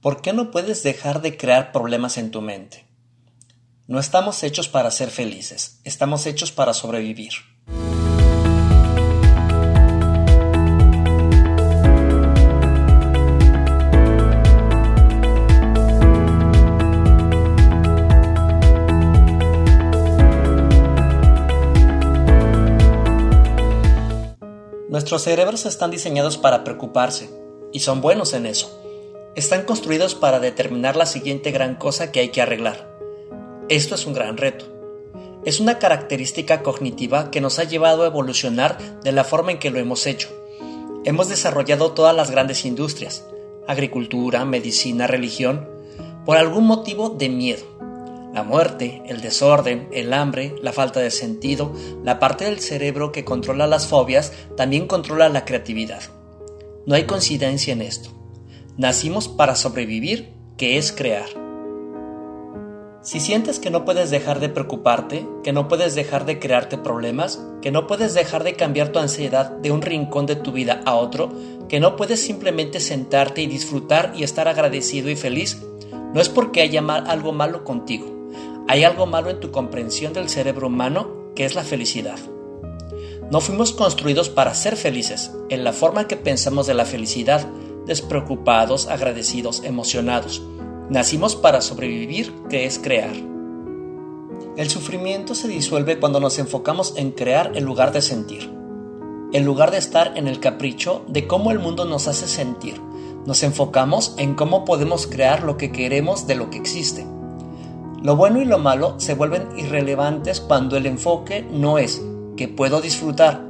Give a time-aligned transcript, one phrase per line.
[0.00, 2.86] ¿Por qué no puedes dejar de crear problemas en tu mente?
[3.86, 7.32] No estamos hechos para ser felices, estamos hechos para sobrevivir.
[24.88, 27.28] Nuestros cerebros están diseñados para preocuparse,
[27.70, 28.79] y son buenos en eso
[29.36, 32.90] están construidos para determinar la siguiente gran cosa que hay que arreglar.
[33.68, 34.66] Esto es un gran reto.
[35.44, 39.70] Es una característica cognitiva que nos ha llevado a evolucionar de la forma en que
[39.70, 40.28] lo hemos hecho.
[41.04, 43.24] Hemos desarrollado todas las grandes industrias,
[43.66, 45.68] agricultura, medicina, religión,
[46.26, 47.64] por algún motivo de miedo.
[48.34, 51.72] La muerte, el desorden, el hambre, la falta de sentido,
[52.04, 56.02] la parte del cerebro que controla las fobias también controla la creatividad.
[56.86, 58.19] No hay coincidencia en esto.
[58.80, 61.28] Nacimos para sobrevivir, que es crear.
[63.02, 67.44] Si sientes que no puedes dejar de preocuparte, que no puedes dejar de crearte problemas,
[67.60, 70.94] que no puedes dejar de cambiar tu ansiedad de un rincón de tu vida a
[70.94, 71.30] otro,
[71.68, 75.60] que no puedes simplemente sentarte y disfrutar y estar agradecido y feliz,
[76.14, 78.30] no es porque haya algo malo contigo.
[78.66, 82.18] Hay algo malo en tu comprensión del cerebro humano, que es la felicidad.
[83.30, 87.46] No fuimos construidos para ser felices, en la forma que pensamos de la felicidad,
[87.90, 90.44] despreocupados, agradecidos, emocionados.
[90.90, 93.16] Nacimos para sobrevivir, que es crear.
[94.56, 98.48] El sufrimiento se disuelve cuando nos enfocamos en crear en lugar de sentir.
[99.32, 102.80] En lugar de estar en el capricho de cómo el mundo nos hace sentir,
[103.26, 107.04] nos enfocamos en cómo podemos crear lo que queremos de lo que existe.
[108.04, 112.00] Lo bueno y lo malo se vuelven irrelevantes cuando el enfoque no es
[112.36, 113.44] que puedo disfrutar,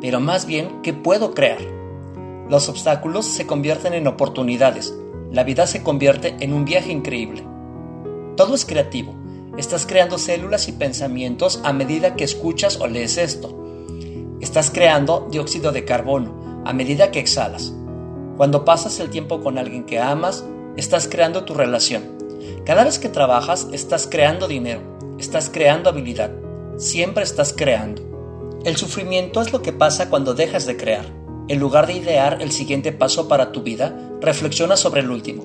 [0.00, 1.83] pero más bien que puedo crear.
[2.48, 4.94] Los obstáculos se convierten en oportunidades.
[5.30, 7.44] La vida se convierte en un viaje increíble.
[8.36, 9.14] Todo es creativo.
[9.56, 13.56] Estás creando células y pensamientos a medida que escuchas o lees esto.
[14.40, 17.72] Estás creando dióxido de carbono a medida que exhalas.
[18.36, 20.44] Cuando pasas el tiempo con alguien que amas,
[20.76, 22.02] estás creando tu relación.
[22.66, 24.80] Cada vez que trabajas, estás creando dinero,
[25.18, 26.30] estás creando habilidad,
[26.76, 28.02] siempre estás creando.
[28.64, 31.23] El sufrimiento es lo que pasa cuando dejas de crear.
[31.46, 35.44] En lugar de idear el siguiente paso para tu vida, reflexiona sobre el último.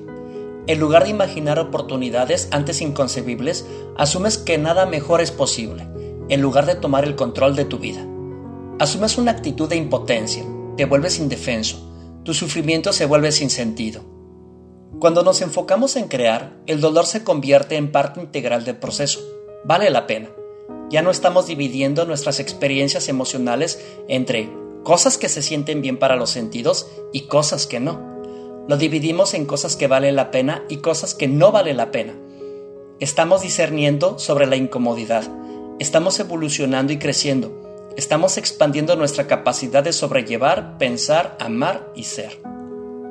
[0.66, 3.66] En lugar de imaginar oportunidades antes inconcebibles,
[3.98, 5.86] asumes que nada mejor es posible,
[6.28, 8.06] en lugar de tomar el control de tu vida.
[8.78, 10.44] Asumes una actitud de impotencia,
[10.76, 11.90] te vuelves indefenso,
[12.24, 14.02] tu sufrimiento se vuelve sin sentido.
[15.00, 19.20] Cuando nos enfocamos en crear, el dolor se convierte en parte integral del proceso.
[19.64, 20.30] Vale la pena.
[20.90, 24.50] Ya no estamos dividiendo nuestras experiencias emocionales entre
[24.82, 28.00] cosas que se sienten bien para los sentidos y cosas que no.
[28.68, 32.14] Lo dividimos en cosas que valen la pena y cosas que no valen la pena.
[33.00, 35.24] Estamos discerniendo sobre la incomodidad.
[35.78, 37.90] Estamos evolucionando y creciendo.
[37.96, 42.40] Estamos expandiendo nuestra capacidad de sobrellevar, pensar, amar y ser.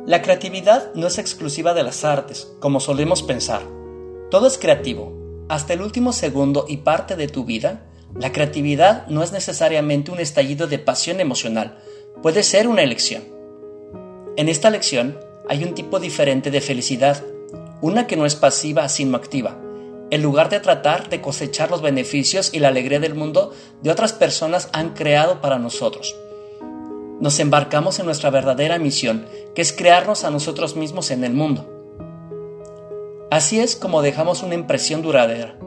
[0.05, 3.61] La creatividad no es exclusiva de las artes, como solemos pensar.
[4.31, 5.13] Todo es creativo.
[5.49, 10.19] Hasta el último segundo y parte de tu vida la creatividad no es necesariamente un
[10.19, 11.77] estallido de pasión emocional,
[12.23, 13.23] puede ser una elección.
[14.35, 17.23] En esta lección hay un tipo diferente de felicidad,
[17.81, 19.57] una que no es pasiva sino activa,
[20.09, 23.53] en lugar de tratar de cosechar los beneficios y la alegría del mundo
[23.83, 26.15] de otras personas han creado para nosotros.
[27.19, 31.67] Nos embarcamos en nuestra verdadera misión, que es crearnos a nosotros mismos en el mundo.
[33.29, 35.58] Así es como dejamos una impresión duradera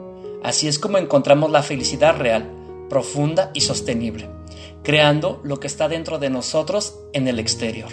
[0.43, 2.51] Así es como encontramos la felicidad real,
[2.89, 4.29] profunda y sostenible,
[4.83, 7.91] creando lo que está dentro de nosotros en el exterior.